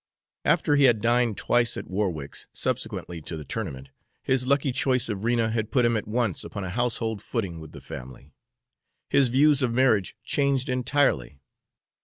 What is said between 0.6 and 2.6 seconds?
he had dined twice at Warwick's,